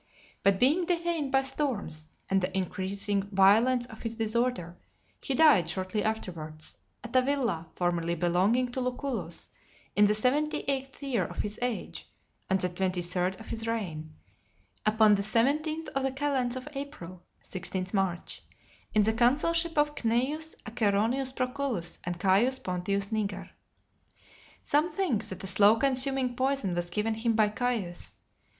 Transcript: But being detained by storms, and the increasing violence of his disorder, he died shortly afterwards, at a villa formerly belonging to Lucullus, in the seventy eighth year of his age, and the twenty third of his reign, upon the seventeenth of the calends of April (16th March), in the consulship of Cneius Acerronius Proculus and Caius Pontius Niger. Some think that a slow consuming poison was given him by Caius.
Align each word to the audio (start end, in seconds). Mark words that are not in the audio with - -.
But 0.41 0.59
being 0.59 0.85
detained 0.87 1.31
by 1.31 1.43
storms, 1.43 2.07
and 2.27 2.41
the 2.41 2.57
increasing 2.57 3.21
violence 3.31 3.85
of 3.85 4.01
his 4.01 4.15
disorder, 4.15 4.75
he 5.19 5.35
died 5.35 5.69
shortly 5.69 6.03
afterwards, 6.03 6.75
at 7.03 7.15
a 7.15 7.21
villa 7.21 7.67
formerly 7.75 8.15
belonging 8.15 8.71
to 8.71 8.81
Lucullus, 8.81 9.49
in 9.95 10.05
the 10.05 10.15
seventy 10.15 10.61
eighth 10.61 11.03
year 11.03 11.23
of 11.25 11.37
his 11.37 11.59
age, 11.61 12.09
and 12.49 12.59
the 12.59 12.69
twenty 12.69 13.03
third 13.03 13.39
of 13.39 13.49
his 13.49 13.67
reign, 13.67 14.15
upon 14.87 15.13
the 15.13 15.21
seventeenth 15.21 15.89
of 15.89 16.01
the 16.01 16.11
calends 16.11 16.55
of 16.55 16.67
April 16.73 17.21
(16th 17.43 17.93
March), 17.93 18.41
in 18.95 19.03
the 19.03 19.13
consulship 19.13 19.77
of 19.77 19.93
Cneius 19.93 20.55
Acerronius 20.65 21.31
Proculus 21.31 21.99
and 22.03 22.19
Caius 22.19 22.57
Pontius 22.57 23.11
Niger. 23.11 23.51
Some 24.63 24.89
think 24.89 25.25
that 25.25 25.43
a 25.43 25.47
slow 25.47 25.75
consuming 25.75 26.35
poison 26.35 26.73
was 26.73 26.89
given 26.89 27.13
him 27.13 27.35
by 27.35 27.49
Caius. 27.49 28.15